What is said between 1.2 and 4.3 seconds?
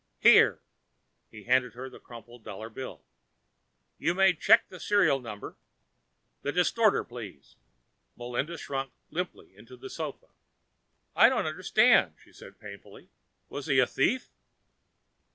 He handed her the crumpled dollar bill. "You